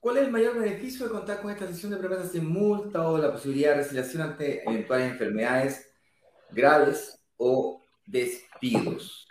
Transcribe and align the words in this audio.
¿Cuál 0.00 0.16
es 0.16 0.24
el 0.24 0.32
mayor 0.32 0.58
beneficio 0.58 1.04
de 1.04 1.12
contar 1.12 1.42
con 1.42 1.50
esta 1.50 1.66
sesión 1.66 1.92
de 1.92 1.98
promesa 1.98 2.26
sin 2.26 2.48
multa 2.50 3.06
o 3.06 3.18
la 3.18 3.30
posibilidad 3.30 3.72
de 3.72 3.82
resiliación 3.82 4.22
ante 4.22 4.64
eventuales 4.66 5.12
enfermedades 5.12 5.92
graves 6.50 7.20
o 7.36 7.82
despidos? 8.06 9.28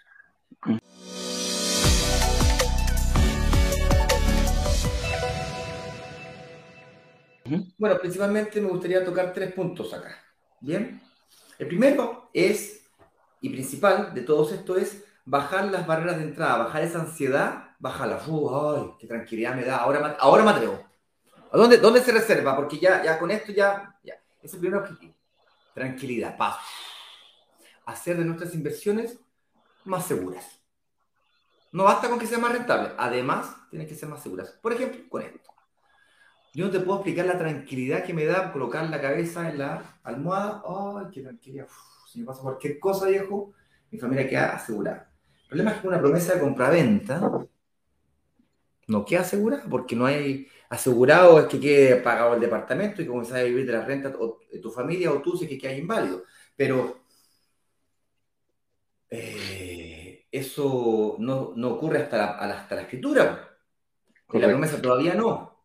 Bueno, 7.80 7.98
principalmente 8.00 8.62
me 8.62 8.70
gustaría 8.70 9.04
tocar 9.04 9.34
tres 9.34 9.52
puntos 9.54 9.92
acá. 9.92 10.24
Bien. 10.62 11.02
El 11.58 11.68
primero 11.68 12.30
es, 12.32 12.88
y 13.42 13.50
principal 13.50 14.14
de 14.14 14.22
todos 14.22 14.52
esto 14.52 14.78
es 14.78 15.04
bajar 15.26 15.72
las 15.72 15.88
barreras 15.88 16.18
de 16.18 16.26
entrada, 16.26 16.60
bajar 16.60 16.84
esa 16.84 17.00
ansiedad, 17.00 17.69
bajarla. 17.80 18.22
¡Ay, 18.26 18.92
qué 19.00 19.08
tranquilidad 19.08 19.56
me 19.56 19.64
da! 19.64 19.78
Ahora, 19.78 20.18
ahora 20.20 20.44
me 20.44 20.52
atrevo. 20.52 20.80
¿A 21.52 21.58
dónde, 21.58 21.78
dónde 21.78 22.02
se 22.02 22.12
reserva? 22.12 22.56
Porque 22.56 22.78
ya, 22.78 23.04
ya 23.04 23.18
con 23.18 23.32
esto 23.32 23.52
ya, 23.52 23.98
ya. 24.04 24.14
Es 24.42 24.54
el 24.54 24.60
primer 24.60 24.80
objetivo. 24.80 25.16
Tranquilidad, 25.74 26.38
paz. 26.38 26.58
Hacer 27.86 28.18
de 28.18 28.26
nuestras 28.26 28.54
inversiones 28.54 29.20
más 29.86 30.06
seguras. 30.06 30.62
No 31.72 31.86
basta 31.86 32.10
con 32.10 32.20
que 32.20 32.28
sea 32.28 32.38
más 32.38 32.52
rentable. 32.52 32.92
Además, 32.98 33.56
tienen 33.70 33.88
que 33.88 33.96
ser 33.96 34.10
más 34.10 34.22
seguras. 34.22 34.52
Por 34.62 34.74
ejemplo, 34.74 35.02
con 35.10 35.22
esto. 35.22 35.40
Yo 36.54 36.66
no 36.66 36.72
te 36.72 36.80
puedo 36.80 37.00
explicar 37.00 37.26
la 37.26 37.38
tranquilidad 37.38 38.04
que 38.04 38.14
me 38.14 38.26
da 38.26 38.52
colocar 38.52 38.90
la 38.90 39.02
cabeza 39.02 39.50
en 39.50 39.60
la 39.60 40.00
almohada. 40.04 40.64
¡Ay, 40.68 41.06
qué 41.12 41.22
tranquilidad! 41.22 41.68
si 42.12 42.20
me 42.20 42.26
pasa 42.26 42.42
cualquier 42.42 42.80
cosa, 42.80 43.08
viejo, 43.08 43.54
mi 43.92 44.00
familia 44.00 44.28
queda 44.28 44.56
asegurada. 44.56 45.12
El 45.44 45.48
problema 45.48 45.72
es 45.72 45.82
que 45.82 45.88
una 45.88 46.00
promesa 46.00 46.34
de 46.34 46.40
compraventa 46.40 47.22
no 48.90 49.06
queda 49.06 49.22
asegurada 49.22 49.64
porque 49.70 49.96
no 49.96 50.06
hay 50.06 50.48
asegurado 50.70 51.40
es 51.40 51.46
que 51.48 51.60
quede 51.60 51.96
pagado 51.98 52.34
el 52.34 52.40
departamento 52.42 53.02
y 53.02 53.08
comenzar 53.08 53.40
a 53.40 53.44
vivir 53.44 53.66
de 53.66 53.74
la 53.74 53.86
renta 53.86 54.14
o 54.20 54.40
de 54.52 54.60
tu 54.60 54.72
familia 54.72 55.12
o 55.12 55.22
tú 55.22 55.38
si 55.38 55.46
es 55.46 55.50
que 55.50 55.58
queda 55.58 55.74
inválido. 55.74 56.24
Pero 56.56 57.00
eh, 59.10 60.26
eso 60.32 61.16
no, 61.20 61.54
ocurre 61.70 62.00
hasta 62.04 62.18
la, 62.18 62.26
hasta 62.38 62.76
la 62.76 62.82
escritura. 62.82 63.58
En 64.32 64.42
la 64.42 64.48
promesa 64.48 64.82
todavía 64.82 65.16
no. 65.16 65.64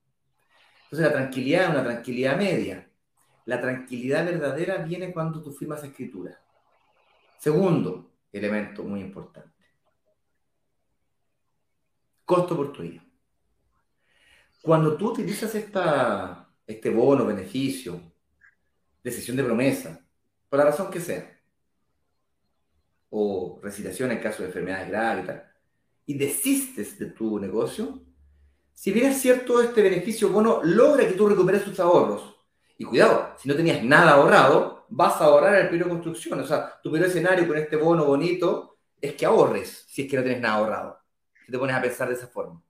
Entonces 0.84 1.06
la 1.06 1.12
tranquilidad 1.12 1.64
es 1.64 1.70
una 1.70 1.84
tranquilidad 1.84 2.36
media. 2.36 2.90
La 3.46 3.60
tranquilidad 3.60 4.24
verdadera 4.24 4.78
viene 4.78 5.12
cuando 5.12 5.42
tú 5.42 5.52
firmas 5.52 5.84
escritura. 5.84 6.40
Segundo 7.38 8.10
elemento 8.32 8.82
muy 8.84 9.00
importante. 9.00 9.50
Costo 12.24 12.54
oportunidad. 12.54 13.03
Cuando 14.64 14.96
tú 14.96 15.10
utilizas 15.10 15.54
esta, 15.54 16.48
este 16.66 16.88
bono, 16.88 17.26
beneficio, 17.26 18.00
decisión 19.02 19.36
de 19.36 19.44
promesa, 19.44 20.00
por 20.48 20.58
la 20.58 20.64
razón 20.64 20.90
que 20.90 21.00
sea, 21.00 21.38
o 23.10 23.60
recitación 23.62 24.10
en 24.10 24.20
caso 24.20 24.42
de 24.42 24.48
enfermedades 24.48 24.88
graves 24.88 25.24
y 25.24 25.26
tal, 25.26 25.52
y 26.06 26.16
desistes 26.16 26.98
de 26.98 27.10
tu 27.10 27.38
negocio, 27.38 28.06
si 28.72 28.90
bien 28.90 29.10
es 29.10 29.20
cierto, 29.20 29.60
este 29.60 29.82
beneficio 29.82 30.30
bono 30.30 30.62
logra 30.62 31.06
que 31.06 31.12
tú 31.12 31.28
recuperes 31.28 31.62
tus 31.62 31.78
ahorros. 31.78 32.34
Y 32.78 32.86
cuidado, 32.86 33.34
si 33.36 33.50
no 33.50 33.54
tenías 33.54 33.84
nada 33.84 34.12
ahorrado, 34.12 34.86
vas 34.88 35.20
a 35.20 35.24
ahorrar 35.26 35.56
el 35.56 35.68
periodo 35.68 35.90
de 35.90 35.96
construcción. 35.96 36.40
O 36.40 36.46
sea, 36.46 36.80
tu 36.82 36.90
primer 36.90 37.10
escenario 37.10 37.46
con 37.46 37.58
este 37.58 37.76
bono 37.76 38.06
bonito 38.06 38.78
es 38.98 39.12
que 39.12 39.26
ahorres 39.26 39.84
si 39.86 40.04
es 40.04 40.10
que 40.10 40.16
no 40.16 40.22
tienes 40.22 40.40
nada 40.40 40.54
ahorrado. 40.54 40.98
Si 41.44 41.52
te 41.52 41.58
pones 41.58 41.76
a 41.76 41.82
pensar 41.82 42.08
de 42.08 42.14
esa 42.14 42.28
forma. 42.28 42.62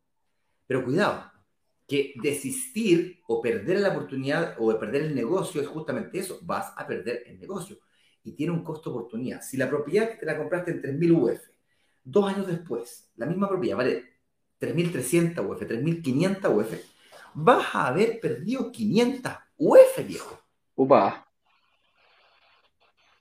Pero 0.66 0.84
cuidado, 0.84 1.30
que 1.86 2.14
desistir 2.22 3.20
o 3.26 3.42
perder 3.42 3.80
la 3.80 3.90
oportunidad 3.90 4.56
o 4.58 4.78
perder 4.78 5.02
el 5.02 5.14
negocio 5.14 5.60
es 5.60 5.68
justamente 5.68 6.18
eso. 6.18 6.38
Vas 6.42 6.72
a 6.76 6.86
perder 6.86 7.24
el 7.26 7.38
negocio. 7.38 7.78
Y 8.22 8.32
tiene 8.32 8.52
un 8.52 8.64
costo 8.64 8.90
oportunidad. 8.90 9.42
Si 9.42 9.56
la 9.56 9.68
propiedad 9.68 10.18
te 10.18 10.24
la 10.24 10.36
compraste 10.36 10.70
en 10.70 10.82
3.000 10.82 11.12
UF, 11.12 11.40
dos 12.02 12.32
años 12.32 12.46
después, 12.46 13.10
la 13.16 13.26
misma 13.26 13.48
propiedad 13.48 13.76
vale 13.76 14.04
3.300 14.60 15.46
UF, 15.46 15.62
3.500 15.62 16.56
UF, 16.56 16.74
vas 17.34 17.74
a 17.74 17.88
haber 17.88 18.20
perdido 18.20 18.72
500 18.72 19.32
UF, 19.58 20.06
viejo. 20.06 20.40
Upa. 20.74 21.28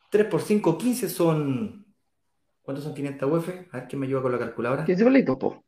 3 0.10 0.28
por 0.28 0.42
5, 0.42 0.78
15 0.78 1.10
son... 1.10 1.86
¿Cuántos 2.62 2.86
son 2.86 2.94
500 2.94 3.32
UF? 3.32 3.50
A 3.72 3.78
ver 3.78 3.88
quién 3.90 4.00
me 4.00 4.06
ayuda 4.06 4.22
con 4.22 4.32
la 4.32 4.40
calculadora. 4.40 4.86
15 4.86 5.04
palitos, 5.04 5.38
po. 5.38 5.66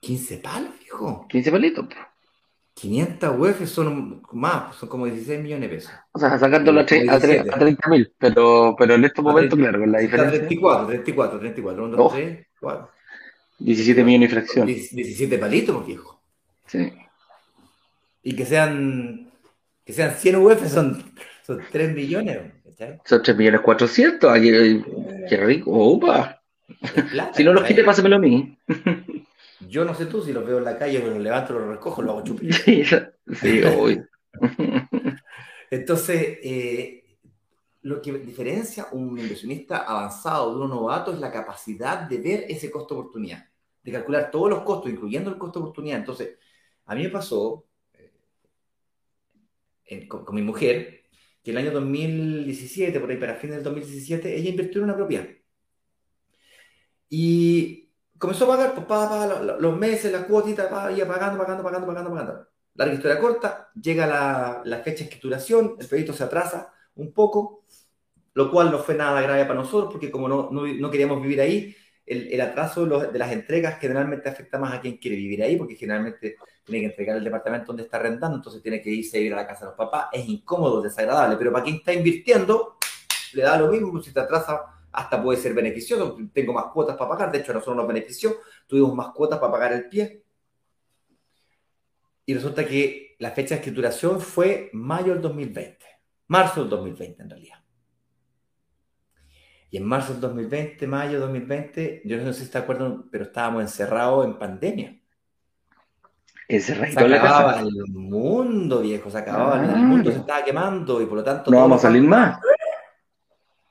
15 0.00 0.38
palos, 0.38 0.70
viejo. 0.80 1.26
15 1.28 1.50
palitos, 1.50 1.86
po. 1.86 1.96
500 2.74 3.34
UF 3.36 3.66
son 3.66 4.22
más, 4.32 4.76
son 4.76 4.88
como 4.88 5.06
16 5.06 5.40
millones 5.40 5.68
de 5.68 5.76
pesos. 5.76 5.92
O 6.12 6.18
sea, 6.18 6.38
sacándolo 6.38 6.80
a, 6.80 6.86
30 6.86 7.88
mil, 7.88 8.12
pero, 8.16 8.76
pero 8.78 8.94
en 8.94 9.04
estos 9.04 9.24
momentos, 9.24 9.58
claro, 9.58 9.80
con 9.80 9.90
la 9.90 9.98
diferencia. 9.98 10.38
34, 10.38 10.86
34, 10.86 11.40
34, 11.40 11.84
1, 11.84 11.96
2, 11.96 12.12
3, 12.12 12.46
4. 12.60 12.90
17 13.58 14.04
millones 14.04 14.30
de 14.30 14.34
fracción. 14.36 14.66
17 14.66 15.38
palitos, 15.38 15.84
viejo. 15.84 16.22
Sí. 16.66 16.92
Y 18.22 18.36
que 18.36 18.46
sean, 18.46 19.32
que 19.84 19.92
sean 19.92 20.12
100 20.12 20.36
UF 20.36 20.68
son, 20.68 21.12
son 21.44 21.60
3 21.72 21.94
millones. 21.94 22.38
Son 23.04 23.22
3 23.22 23.36
millones 23.36 23.60
400. 23.62 24.30
Ay, 24.30 24.84
qué 25.28 25.36
rico. 25.38 25.72
Opa. 25.72 26.40
si 27.34 27.42
no 27.42 27.52
los 27.52 27.64
quites, 27.64 27.84
pásamelo 27.84 28.16
a 28.16 28.20
mí. 28.20 28.56
Yo 29.66 29.84
no 29.84 29.94
sé 29.94 30.06
tú 30.06 30.22
si 30.22 30.32
los 30.32 30.46
veo 30.46 30.58
en 30.58 30.64
la 30.64 30.78
calle, 30.78 31.00
pero 31.00 31.14
los 31.14 31.22
levanto, 31.22 31.54
los 31.54 31.68
recojo, 31.68 32.02
los 32.02 32.14
hago 32.14 32.24
chupir. 32.24 32.54
Sí, 32.64 32.84
sí. 32.84 33.62
Entonces, 35.70 36.38
eh, 36.42 36.98
lo 37.82 38.00
que 38.00 38.12
diferencia 38.18 38.88
un 38.92 39.18
inversionista 39.18 39.78
avanzado 39.78 40.56
de 40.56 40.64
un 40.64 40.70
novato 40.70 41.12
es 41.12 41.18
la 41.18 41.30
capacidad 41.30 42.08
de 42.08 42.18
ver 42.18 42.44
ese 42.48 42.70
costo-oportunidad, 42.70 43.48
de 43.82 43.92
calcular 43.92 44.30
todos 44.30 44.50
los 44.50 44.62
costos, 44.62 44.90
incluyendo 44.90 45.30
el 45.30 45.38
costo-oportunidad. 45.38 45.98
Entonces, 45.98 46.38
a 46.86 46.94
mí 46.94 47.02
me 47.04 47.10
pasó 47.10 47.66
eh, 49.84 50.06
con, 50.08 50.34
mi 50.34 50.42
mujer 50.42 51.04
que 51.42 51.50
el 51.50 51.58
año 51.58 51.70
2017, 51.70 52.98
por 53.00 53.10
ahí 53.10 53.16
para 53.16 53.34
fin 53.36 53.50
del 53.50 53.62
2017, 53.62 54.36
ella 54.36 54.50
invirtió 54.50 54.80
en 54.80 54.84
una 54.84 54.96
propiedad. 54.96 55.26
Y 57.08 57.87
comenzó 58.18 58.44
a 58.44 58.56
pagar, 58.56 58.74
pues, 58.74 59.60
los 59.60 59.76
meses, 59.76 60.12
la 60.12 60.24
cuotita, 60.26 60.64
iba 60.94 61.06
pagando, 61.06 61.38
pagando, 61.38 61.62
pagando, 61.62 61.86
pagando, 61.86 62.10
pagando. 62.10 62.46
Larga 62.74 62.94
historia 62.94 63.18
corta, 63.18 63.70
llega 63.80 64.06
la, 64.64 64.76
fecha 64.78 64.98
de 64.98 65.04
escrituración, 65.04 65.76
el 65.78 65.86
proyecto 65.86 66.12
se 66.12 66.24
atrasa 66.24 66.72
un 66.94 67.12
poco, 67.12 67.64
lo 68.34 68.50
cual 68.50 68.70
no 68.70 68.78
fue 68.78 68.94
nada 68.94 69.20
grave 69.20 69.44
para 69.44 69.60
nosotros, 69.60 69.92
porque 69.92 70.10
como 70.10 70.28
no, 70.28 70.50
no, 70.50 70.90
queríamos 70.90 71.20
vivir 71.20 71.40
ahí, 71.40 71.74
el, 72.06 72.40
atraso 72.40 72.86
de 72.86 73.18
las 73.18 73.32
entregas 73.32 73.78
generalmente 73.78 74.28
afecta 74.28 74.58
más 74.58 74.74
a 74.74 74.80
quien 74.80 74.96
quiere 74.96 75.16
vivir 75.16 75.42
ahí, 75.42 75.56
porque 75.56 75.74
generalmente 75.74 76.36
tiene 76.64 76.80
que 76.80 76.86
entregar 76.86 77.16
el 77.16 77.24
departamento 77.24 77.66
donde 77.66 77.82
está 77.82 77.98
rentando, 77.98 78.36
entonces 78.36 78.62
tiene 78.62 78.80
que 78.80 78.90
irse 78.90 79.16
a 79.16 79.20
vivir 79.20 79.34
a 79.34 79.36
la 79.36 79.46
casa 79.46 79.60
de 79.60 79.66
los 79.66 79.74
papás. 79.74 80.06
Es 80.12 80.26
incómodo, 80.26 80.80
desagradable, 80.80 81.36
pero 81.36 81.52
para 81.52 81.64
quien 81.64 81.76
está 81.76 81.92
invirtiendo, 81.92 82.78
le 83.34 83.42
da 83.42 83.58
lo 83.58 83.68
mismo, 83.68 84.00
si 84.00 84.12
te 84.12 84.20
atrasa, 84.20 84.77
hasta 84.92 85.22
puede 85.22 85.38
ser 85.38 85.54
beneficioso. 85.54 86.16
Tengo 86.32 86.52
más 86.52 86.66
cuotas 86.66 86.96
para 86.96 87.10
pagar, 87.10 87.32
de 87.32 87.38
hecho, 87.38 87.52
nosotros 87.52 87.76
nos 87.76 87.88
benefició, 87.88 88.36
tuvimos 88.66 88.94
más 88.94 89.08
cuotas 89.10 89.38
para 89.38 89.52
pagar 89.52 89.72
el 89.72 89.88
pie. 89.88 90.22
Y 92.26 92.34
resulta 92.34 92.66
que 92.66 93.16
la 93.18 93.30
fecha 93.30 93.54
de 93.54 93.60
escrituración 93.60 94.20
fue 94.20 94.70
mayo 94.72 95.12
del 95.12 95.22
2020, 95.22 95.78
marzo 96.28 96.60
del 96.60 96.70
2020 96.70 97.22
en 97.22 97.30
realidad. 97.30 97.58
Y 99.70 99.76
en 99.76 99.84
marzo 99.84 100.12
del 100.12 100.20
2020, 100.22 100.86
mayo 100.86 101.12
del 101.12 101.20
2020, 101.20 102.02
yo 102.04 102.16
no 102.18 102.32
sé 102.32 102.40
si 102.40 102.44
está 102.44 102.60
de 102.60 102.64
acuerdo, 102.64 103.04
pero 103.10 103.24
estábamos 103.24 103.62
encerrados 103.62 104.24
en 104.24 104.38
pandemia. 104.38 104.98
Se 106.48 106.72
acababa 106.72 107.60
el 107.60 107.70
mundo, 107.88 108.80
viejo, 108.80 109.10
se 109.10 109.18
acababa, 109.18 109.62
el 109.62 109.76
mundo 109.76 110.10
se 110.10 110.18
estaba 110.18 110.42
quemando 110.42 111.02
y 111.02 111.06
por 111.06 111.18
lo 111.18 111.24
tanto... 111.24 111.50
No 111.50 111.58
vamos 111.58 111.78
a 111.80 111.88
salir 111.88 112.02
más. 112.02 112.40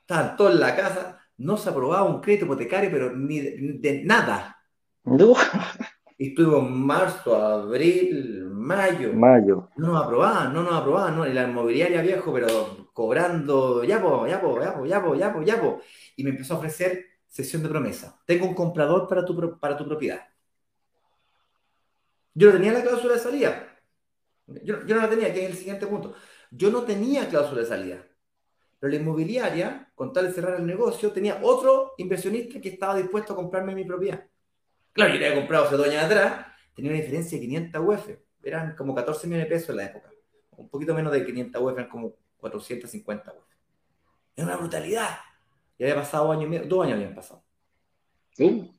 Estaban 0.08 0.38
todos 0.38 0.52
en 0.52 0.60
la 0.60 0.74
casa, 0.74 1.20
no 1.36 1.58
se 1.58 1.68
aprobaba 1.68 2.04
un 2.04 2.22
crédito 2.22 2.46
hipotecario, 2.46 2.90
pero 2.90 3.14
ni 3.14 3.40
de, 3.40 4.04
nada. 4.06 4.56
No. 5.04 5.34
Y 6.16 6.30
estuvimos 6.30 6.70
marzo, 6.70 7.36
abril, 7.36 8.48
mayo. 8.50 9.12
Mayo. 9.12 9.68
No 9.76 9.88
nos 9.88 10.04
aprobaban, 10.04 10.54
no 10.54 10.62
nos 10.62 10.72
aprobaban, 10.72 11.14
no, 11.14 11.26
y 11.26 11.34
la 11.34 11.46
inmobiliaria 11.46 12.00
viejo, 12.00 12.32
pero 12.32 12.88
cobrando, 12.94 13.84
ya 13.84 14.00
po, 14.00 14.26
ya 14.26 14.40
po, 14.40 14.58
ya 14.58 14.74
po, 14.74 14.86
ya 14.86 15.02
po, 15.02 15.14
ya 15.14 15.32
po, 15.34 15.42
ya 15.42 15.60
po. 15.60 15.82
Y 16.16 16.24
me 16.24 16.30
empezó 16.30 16.54
a 16.54 16.56
ofrecer 16.56 17.04
sesión 17.26 17.62
de 17.62 17.68
promesa. 17.68 18.18
Tengo 18.24 18.46
un 18.46 18.54
comprador 18.54 19.06
para 19.08 19.26
tu, 19.26 19.58
para 19.60 19.76
tu 19.76 19.86
propiedad. 19.86 20.26
Yo 22.32 22.46
no 22.48 22.54
tenía 22.54 22.72
la 22.72 22.80
cláusula 22.80 23.12
de 23.12 23.20
salida. 23.20 23.76
Yo, 24.46 24.86
yo 24.86 24.94
no 24.94 25.02
la 25.02 25.10
tenía, 25.10 25.34
que 25.34 25.44
es 25.44 25.50
el 25.50 25.56
siguiente 25.58 25.86
punto. 25.86 26.14
Yo 26.50 26.70
no 26.70 26.84
tenía 26.84 27.28
cláusula 27.28 27.60
de 27.60 27.66
salida. 27.66 28.08
Pero 28.78 28.92
la 28.92 28.98
inmobiliaria, 28.98 29.90
con 29.94 30.12
tal 30.12 30.26
de 30.26 30.32
cerrar 30.32 30.60
el 30.60 30.66
negocio, 30.66 31.10
tenía 31.12 31.40
otro 31.42 31.94
inversionista 31.98 32.60
que 32.60 32.68
estaba 32.68 32.96
dispuesto 32.96 33.32
a 33.32 33.36
comprarme 33.36 33.74
mi 33.74 33.84
propiedad. 33.84 34.24
Claro, 34.92 35.12
yo 35.12 35.20
le 35.20 35.26
había 35.26 35.38
comprado 35.38 35.64
hace 35.66 35.76
dos 35.76 35.88
años 35.88 36.02
atrás, 36.04 36.46
tenía 36.74 36.90
una 36.90 37.00
diferencia 37.00 37.38
de 37.38 37.44
500 37.44 37.82
UF. 37.84 38.08
eran 38.42 38.76
como 38.76 38.94
14 38.94 39.26
millones 39.26 39.48
de 39.48 39.54
pesos 39.54 39.70
en 39.70 39.76
la 39.76 39.84
época. 39.84 40.10
Un 40.56 40.68
poquito 40.68 40.94
menos 40.94 41.12
de 41.12 41.24
500 41.24 41.62
UF, 41.62 41.72
eran 41.72 41.88
como 41.88 42.14
450 42.38 43.32
UF. 43.32 43.44
Es 44.36 44.44
una 44.44 44.56
brutalidad. 44.56 45.18
Ya 45.78 45.86
había 45.86 45.96
pasado 45.96 46.30
año 46.32 46.42
y 46.42 46.50
medio, 46.50 46.66
dos 46.66 46.84
años 46.84 46.96
habían 46.96 47.14
pasado. 47.14 47.42
¿Sí? 48.32 48.72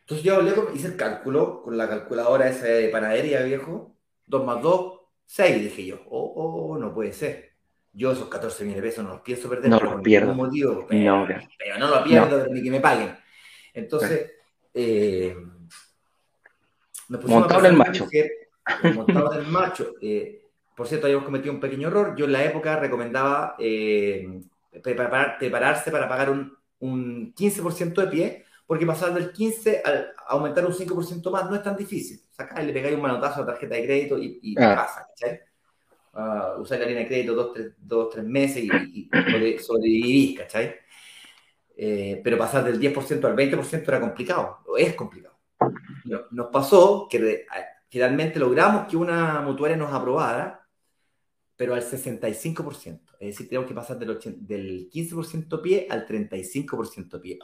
Entonces 0.00 0.24
yo 0.24 0.36
hablé, 0.36 0.52
hice 0.74 0.88
el 0.88 0.96
cálculo 0.96 1.62
con 1.62 1.78
la 1.78 1.88
calculadora 1.88 2.48
esa 2.48 2.66
de 2.66 2.88
panadería, 2.88 3.42
viejo. 3.42 3.96
2 4.26 4.44
más 4.44 4.62
2, 4.62 5.00
6, 5.24 5.62
dije 5.62 5.86
yo. 5.86 6.00
Oh, 6.08 6.72
oh, 6.72 6.78
no 6.78 6.94
puede 6.94 7.12
ser. 7.12 7.53
Yo 7.94 8.10
esos 8.10 8.28
14 8.28 8.64
mil 8.64 8.74
pesos 8.82 9.04
no 9.04 9.10
los 9.10 9.20
pienso 9.20 9.48
perder 9.48 9.70
no 9.70 9.78
los 9.78 10.02
pierdo. 10.02 10.34
motivo, 10.34 10.84
pero 10.88 11.18
no, 11.18 11.26
pero 11.56 11.78
no 11.78 11.88
los 11.88 12.02
pierdo 12.02 12.46
ni 12.48 12.62
que 12.62 12.70
me 12.70 12.80
paguen. 12.80 13.16
Entonces, 13.72 14.32
eh, 14.74 15.36
montado 17.08 17.66
el 17.66 17.76
macho. 17.76 18.08
en 18.12 19.38
el 19.38 19.46
macho. 19.46 19.94
Eh, 20.02 20.40
por 20.76 20.88
cierto, 20.88 21.06
habíamos 21.06 21.24
cometido 21.24 21.54
un 21.54 21.60
pequeño 21.60 21.86
error. 21.86 22.16
Yo 22.16 22.24
en 22.24 22.32
la 22.32 22.44
época 22.44 22.76
recomendaba 22.76 23.54
eh, 23.60 24.40
prepararse 24.82 25.90
para 25.92 26.08
pagar 26.08 26.30
un, 26.30 26.56
un 26.80 27.32
15% 27.32 27.94
de 27.94 28.06
pie, 28.08 28.44
porque 28.66 28.84
pasar 28.84 29.14
del 29.14 29.30
15 29.30 29.82
a 29.84 30.32
aumentar 30.32 30.66
un 30.66 30.72
5% 30.72 31.30
más 31.30 31.48
no 31.48 31.54
es 31.54 31.62
tan 31.62 31.76
difícil. 31.76 32.20
Sacáis, 32.30 32.66
le 32.66 32.72
pegáis 32.72 32.96
un 32.96 33.02
manotazo 33.02 33.36
a 33.36 33.40
la 33.44 33.52
tarjeta 33.52 33.76
de 33.76 33.84
crédito 33.84 34.18
y, 34.18 34.40
y 34.42 34.60
ah. 34.60 34.74
pasa, 34.74 35.06
¿cachai? 35.08 35.40
Uh, 36.14 36.60
usar 36.60 36.78
la 36.78 36.86
línea 36.86 37.02
de 37.02 37.08
crédito 37.08 37.34
dos, 37.34 37.52
tres, 37.52 37.72
dos, 37.78 38.10
tres 38.10 38.24
meses 38.24 38.64
y, 38.64 39.08
y 39.10 39.58
sobrevivís, 39.58 40.38
¿cachai? 40.38 40.74
Eh, 41.76 42.20
pero 42.22 42.38
pasar 42.38 42.64
del 42.64 42.80
10% 42.80 43.24
al 43.24 43.34
20% 43.34 43.88
era 43.88 44.00
complicado, 44.00 44.60
es 44.78 44.94
complicado. 44.94 45.34
Nos 46.30 46.46
pasó 46.48 47.08
que 47.10 47.46
finalmente 47.88 48.38
logramos 48.38 48.86
que 48.86 48.96
una 48.96 49.40
mutuaria 49.40 49.76
nos 49.76 49.92
aprobara, 49.92 50.68
pero 51.56 51.74
al 51.74 51.82
65%. 51.82 53.00
Es 53.18 53.28
decir, 53.28 53.48
tenemos 53.48 53.68
que 53.68 53.74
pasar 53.74 53.98
del, 53.98 54.18
del 54.46 54.90
15% 54.90 55.62
pie 55.62 55.86
al 55.90 56.06
35% 56.06 57.20
pie. 57.20 57.38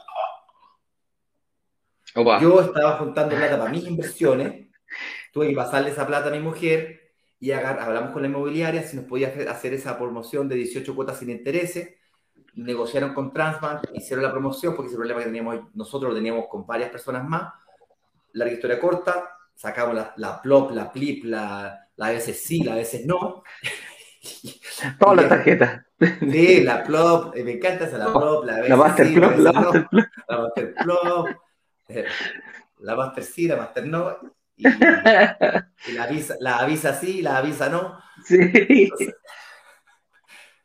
Yo 2.41 2.61
estaba 2.61 2.97
juntando 2.97 3.35
plata 3.35 3.57
para 3.57 3.71
mis 3.71 3.87
inversiones, 3.87 4.67
tuve 5.31 5.49
que 5.49 5.55
pasarle 5.55 5.91
esa 5.91 6.05
plata 6.05 6.27
a 6.27 6.31
mi 6.31 6.39
mujer, 6.39 7.00
y 7.41 7.51
hablamos 7.51 8.11
con 8.11 8.21
la 8.21 8.27
inmobiliaria 8.27 8.83
si 8.83 8.95
nos 8.95 9.05
podía 9.05 9.33
hacer 9.49 9.73
esa 9.73 9.97
promoción 9.97 10.47
de 10.47 10.55
18 10.55 10.95
cuotas 10.95 11.17
sin 11.17 11.31
intereses. 11.31 11.95
Negociaron 12.53 13.15
con 13.15 13.33
Transbank, 13.33 13.81
hicieron 13.95 14.23
la 14.23 14.31
promoción 14.31 14.75
porque 14.75 14.89
ese 14.89 14.97
problema 14.97 15.21
que 15.21 15.25
teníamos 15.25 15.59
nosotros 15.73 16.11
lo 16.11 16.15
teníamos 16.15 16.45
con 16.47 16.67
varias 16.67 16.91
personas 16.91 17.27
más. 17.27 17.51
La 18.33 18.47
historia 18.47 18.79
corta, 18.79 19.27
sacamos 19.55 19.95
la, 19.95 20.13
la 20.17 20.39
plop, 20.39 20.69
la 20.69 20.91
plip, 20.91 21.23
la, 21.25 21.87
la 21.95 22.05
a 22.05 22.11
veces 22.11 22.43
sí, 22.43 22.63
la 22.63 22.73
a 22.73 22.75
veces 22.75 23.07
no. 23.07 23.41
Todas 24.99 25.15
las 25.15 25.29
tarjetas. 25.29 25.81
Sí, 26.19 26.61
la 26.61 26.83
plop, 26.83 27.35
eh, 27.35 27.43
me 27.43 27.53
encanta 27.53 27.85
esa, 27.85 27.97
la 27.97 28.13
plop, 28.13 28.45
la, 28.45 28.59
la 28.59 28.75
master 28.75 29.07
sí, 29.07 29.15
plop, 29.15 29.37
la, 29.37 29.51
master 29.51 29.87
plop. 29.89 30.05
la 30.27 30.37
master 30.37 30.75
plop, 30.75 31.29
eh, 31.87 32.05
la 32.81 32.95
master 32.95 33.23
sí, 33.23 33.47
la 33.47 33.57
master 33.57 33.87
no 33.87 34.19
y, 35.87 35.91
la, 35.93 36.03
avisa, 36.03 36.35
la 36.39 36.57
avisa 36.57 36.93
sí, 36.93 37.21
la 37.21 37.37
avisa 37.37 37.69
no. 37.69 37.99
Sí. 38.23 38.37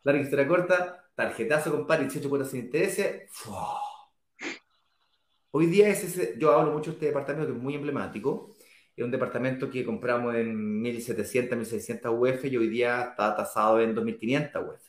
la 0.02 0.16
historia 0.16 0.46
corta, 0.46 1.04
tarjetazo, 1.14 1.72
compadre, 1.72 2.04
18 2.04 2.28
cuotas 2.28 2.50
sin 2.50 2.60
intereses. 2.60 3.30
Hoy 5.50 5.66
día 5.66 5.88
es 5.88 6.04
ese, 6.04 6.34
yo 6.38 6.52
hablo 6.52 6.72
mucho 6.72 6.90
de 6.90 6.96
este 6.96 7.06
departamento 7.06 7.46
que 7.46 7.56
es 7.56 7.62
muy 7.62 7.74
emblemático. 7.74 8.54
Es 8.94 9.04
un 9.04 9.10
departamento 9.10 9.70
que 9.70 9.84
compramos 9.84 10.34
en 10.34 10.82
1700, 10.82 11.56
1600 11.56 12.12
UF 12.14 12.44
y 12.44 12.56
hoy 12.56 12.68
día 12.68 13.08
está 13.10 13.34
tasado 13.34 13.80
en 13.80 13.94
2500 13.94 14.62
UF. 14.62 14.82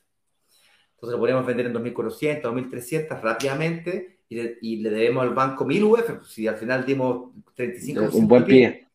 Entonces 0.95 1.13
lo 1.13 1.19
podemos 1.19 1.45
vender 1.45 1.67
en 1.67 1.73
2400, 1.73 2.43
2300 2.43 3.21
rápidamente 3.21 4.19
y 4.29 4.35
le, 4.35 4.57
y 4.61 4.77
le 4.77 4.89
debemos 4.89 5.23
al 5.23 5.33
banco 5.33 5.65
1000 5.65 5.83
UF. 5.83 6.03
Pues 6.05 6.27
si 6.27 6.47
al 6.47 6.57
final 6.57 6.85
dimos 6.85 7.31
35 7.55 8.09
Un 8.17 8.27
buen 8.27 8.45
pie. 8.45 8.86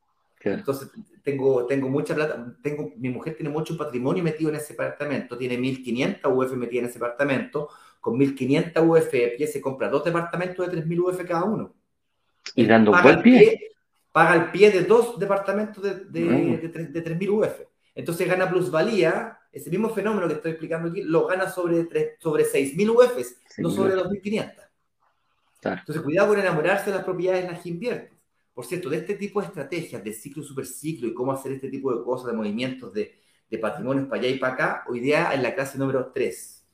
Entonces, 0.44 0.90
tengo, 1.22 1.66
tengo 1.66 1.88
mucha 1.88 2.14
plata, 2.14 2.54
tengo, 2.62 2.92
mi 2.96 3.08
mujer 3.08 3.36
tiene 3.36 3.50
mucho 3.50 3.76
patrimonio 3.76 4.24
metido 4.24 4.50
en 4.50 4.56
ese 4.56 4.72
departamento, 4.72 5.38
tiene 5.38 5.58
1.500 5.58 6.20
UF 6.34 6.52
metida 6.56 6.80
en 6.80 6.86
ese 6.86 6.94
departamento, 6.94 7.68
con 8.00 8.18
1.500 8.18 8.88
UF 8.88 9.08
pie 9.36 9.46
se 9.46 9.60
compra 9.60 9.88
dos 9.88 10.04
departamentos 10.04 10.68
de 10.68 10.82
3.000 10.82 10.98
UF 11.00 11.24
cada 11.24 11.44
uno. 11.44 11.74
Y 12.56 12.66
dando 12.66 12.92
buen 13.02 13.22
pie. 13.22 13.68
Paga 14.10 14.34
el 14.34 14.50
pie 14.50 14.70
de 14.70 14.82
dos 14.82 15.18
departamentos 15.18 15.82
de, 15.82 15.94
de, 16.06 16.58
de, 16.58 17.04
3.000 17.04 17.30
UF. 17.30 17.60
Entonces 17.94 18.28
gana 18.28 18.50
plusvalía, 18.50 19.38
ese 19.52 19.70
mismo 19.70 19.88
fenómeno 19.90 20.28
que 20.28 20.34
estoy 20.34 20.50
explicando 20.50 20.90
aquí, 20.90 21.02
lo 21.02 21.26
gana 21.26 21.48
sobre, 21.48 21.86
sobre 22.18 22.44
6.000 22.44 22.90
UF, 22.90 23.58
no 23.58 23.70
sobre 23.70 23.94
2.500. 23.94 24.62
Entonces, 25.64 26.02
cuidado 26.02 26.28
con 26.28 26.40
enamorarse 26.40 26.90
de 26.90 26.96
las 26.96 27.04
propiedades 27.04 27.44
en 27.44 27.52
las 27.52 27.62
que 27.62 27.68
inviertes. 27.68 28.11
Por 28.54 28.66
cierto, 28.66 28.90
de 28.90 28.99
este 28.99 29.14
tipo 29.14 29.40
de 29.40 29.46
estrategias, 29.46 30.04
de 30.04 30.12
ciclo, 30.12 30.43
superciclo 30.43 31.08
y 31.08 31.14
cómo 31.14 31.32
hacer 31.32 31.52
este 31.52 31.69
tipo 31.69 31.94
de 31.96 32.04
cosas, 32.04 32.28
de 32.28 32.32
movimientos 32.34 32.93
de, 32.93 33.19
de 33.50 33.58
patrimonios 33.58 34.08
para 34.08 34.22
allá 34.22 34.31
y 34.31 34.38
para 34.38 34.54
acá, 34.54 34.84
hoy 34.88 35.00
día 35.00 35.32
en 35.32 35.43
la 35.43 35.54
clase 35.54 35.78
número 35.78 36.10
3. 36.12 36.66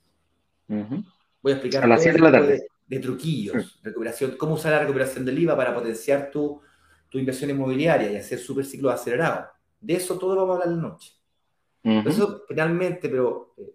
Voy 0.68 1.52
a 1.52 1.54
explicar 1.54 1.84
a 1.84 1.86
las 1.86 2.02
7 2.02 2.16
de 2.16 2.22
la 2.22 2.32
tarde. 2.32 2.68
De, 2.86 2.98
truquillos, 3.00 3.80
recuperación, 3.82 4.36
cómo 4.36 4.54
usar 4.54 4.72
la 4.72 4.80
recuperación 4.80 5.24
del 5.24 5.38
IVA 5.38 5.56
para 5.56 5.74
potenciar 5.74 6.30
tu, 6.30 6.60
tu 7.08 7.18
inversión 7.18 7.50
inmobiliaria 7.50 8.10
y 8.10 8.16
hacer 8.16 8.38
superciclos 8.38 8.94
acelerados. 8.94 9.50
De 9.80 9.94
eso 9.94 10.18
todo 10.18 10.34
vamos 10.36 10.50
a 10.50 10.52
hablar 10.54 10.68
en 10.68 10.82
la 10.82 10.88
noche. 10.88 11.12
Eso 11.82 12.44
finalmente, 12.46 13.08
pero 13.08 13.54
eh, 13.56 13.74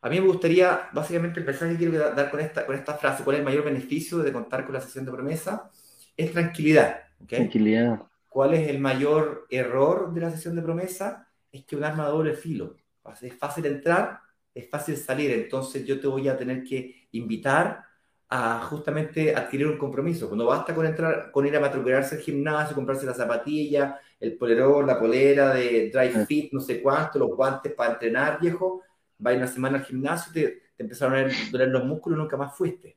a 0.00 0.08
mí 0.08 0.20
me 0.20 0.26
gustaría, 0.26 0.88
básicamente, 0.92 1.40
el 1.40 1.46
mensaje 1.46 1.72
que 1.72 1.78
quiero 1.78 2.10
dar 2.14 2.30
con 2.30 2.40
esta, 2.40 2.64
con 2.64 2.76
esta 2.76 2.94
frase, 2.94 3.24
cuál 3.24 3.36
es 3.36 3.40
el 3.40 3.44
mayor 3.44 3.64
beneficio 3.64 4.18
de 4.18 4.32
contar 4.32 4.64
con 4.64 4.74
la 4.74 4.80
sesión 4.80 5.04
de 5.04 5.12
promesa 5.12 5.70
es 6.16 6.32
tranquilidad. 6.32 7.02
Tranquilidad. 7.26 8.02
¿Cuál 8.28 8.54
es 8.54 8.68
el 8.68 8.78
mayor 8.78 9.46
error 9.50 10.12
de 10.12 10.20
la 10.20 10.30
sesión 10.30 10.56
de 10.56 10.62
promesa? 10.62 11.28
Es 11.50 11.64
que 11.64 11.76
un 11.76 11.84
arma 11.84 12.04
de 12.06 12.10
doble 12.10 12.34
filo. 12.34 12.76
Es 13.22 13.34
fácil 13.34 13.66
entrar, 13.66 14.20
es 14.54 14.68
fácil 14.68 14.96
salir. 14.96 15.30
Entonces 15.30 15.86
yo 15.86 16.00
te 16.00 16.06
voy 16.06 16.28
a 16.28 16.36
tener 16.36 16.62
que 16.64 17.08
invitar 17.12 17.84
a 18.28 18.60
justamente 18.68 19.34
adquirir 19.34 19.68
un 19.68 19.78
compromiso. 19.78 20.26
Cuando 20.26 20.46
basta 20.46 20.74
con 20.74 20.84
entrar, 20.84 21.30
con 21.30 21.46
ir 21.46 21.56
a 21.56 21.60
matricularse 21.60 22.16
al 22.16 22.20
gimnasio, 22.22 22.74
comprarse 22.74 23.06
la 23.06 23.14
zapatilla, 23.14 24.00
el 24.18 24.36
polerón, 24.36 24.86
la 24.86 24.98
polera 24.98 25.54
de 25.54 25.90
dry 25.90 26.10
fit, 26.26 26.52
no 26.52 26.60
sé 26.60 26.82
cuánto, 26.82 27.18
los 27.18 27.30
guantes 27.30 27.72
para 27.72 27.92
entrenar, 27.92 28.40
viejo, 28.40 28.82
va 29.24 29.32
una 29.32 29.46
semana 29.46 29.78
al 29.78 29.84
gimnasio, 29.84 30.32
te, 30.32 30.62
te 30.76 30.82
empezaron 30.82 31.14
a 31.14 31.28
doler 31.50 31.68
los 31.68 31.84
músculos 31.84 32.18
y 32.18 32.22
nunca 32.22 32.36
más 32.36 32.56
fuiste. 32.56 32.96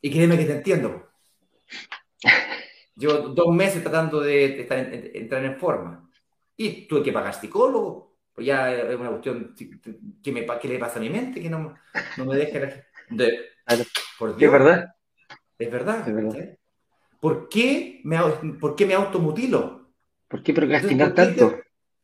Y 0.00 0.10
créeme 0.10 0.38
que 0.38 0.44
te 0.44 0.54
entiendo. 0.56 1.10
Llevo 2.96 3.14
dos 3.28 3.54
meses 3.54 3.82
tratando 3.82 4.20
de, 4.20 4.66
entrar 5.14 5.44
en 5.44 5.58
forma. 5.58 6.10
Y 6.56 6.86
tuve 6.86 7.02
que 7.02 7.12
pagar 7.12 7.34
psicólogo. 7.34 8.18
Pues 8.34 8.46
ya 8.46 8.72
es 8.72 8.96
una 8.96 9.10
cuestión 9.10 9.54
que, 10.22 10.32
me, 10.32 10.46
que 10.46 10.68
le 10.68 10.78
pasa 10.78 10.98
a 10.98 11.02
mi 11.02 11.10
mente, 11.10 11.40
que 11.40 11.50
no, 11.50 11.74
no 12.16 12.24
me 12.24 12.36
deja. 12.36 12.84
De, 13.08 13.38
por 14.18 14.36
Dios, 14.36 14.48
¿Es 14.48 14.52
verdad? 14.52 14.94
Es 15.58 15.70
verdad. 15.70 16.58
¿Por, 17.20 17.48
qué 17.48 18.00
me, 18.04 18.18
¿Por 18.60 18.76
qué 18.76 18.86
me 18.86 18.94
automutilo? 18.94 19.92
¿Por 20.28 20.42
qué 20.42 20.54
procrastinar 20.54 21.14
tanto? 21.14 21.60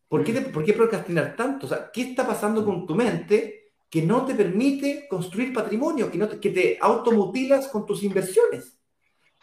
¿por, 0.09 0.25
qué 0.25 0.33
¿Por 0.41 0.65
qué 0.65 0.73
procrastinar 0.73 1.37
tanto? 1.37 1.67
O 1.67 1.69
sea, 1.69 1.91
¿qué 1.93 2.03
está 2.03 2.27
pasando 2.27 2.65
con 2.65 2.87
tu 2.87 2.95
mente 2.95 3.73
que 3.89 4.03
no 4.03 4.25
te 4.25 4.35
permite 4.35 5.07
construir 5.09 5.53
patrimonio, 5.53 6.11
que, 6.11 6.19
no 6.19 6.29
que 6.29 6.51
te 6.51 6.79
automutilas 6.81 7.69
con 7.69 7.87
tus 7.87 8.03
inversiones? 8.03 8.77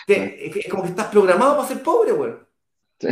Es 0.07 0.67
como 0.69 0.83
que 0.83 0.89
estás 0.89 1.07
programado 1.07 1.55
para 1.55 1.67
ser 1.67 1.81
pobre, 1.81 2.11
güey. 2.11 2.33
Sí, 2.99 3.09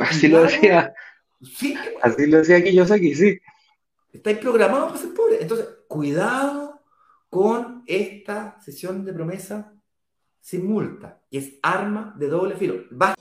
así 0.00 0.28
lo 0.28 0.42
decía. 0.42 0.94
Sí, 1.42 1.76
así 2.02 2.26
lo 2.26 2.38
decía 2.38 2.62
Kiyosaki, 2.62 3.14
sí. 3.14 3.38
Estáis 4.12 4.38
programados 4.38 4.88
para 4.88 5.00
ser 5.00 5.14
pobre. 5.14 5.38
Entonces, 5.40 5.68
cuidado 5.86 6.82
con 7.30 7.84
esta 7.86 8.58
sesión 8.60 9.04
de 9.04 9.12
promesa 9.12 9.72
sin 10.40 10.66
multa, 10.66 11.20
y 11.30 11.38
es 11.38 11.54
arma 11.62 12.14
de 12.16 12.28
doble 12.28 12.56
filo. 12.56 12.84
Va 12.90 13.14